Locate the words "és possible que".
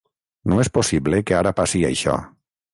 0.63-1.37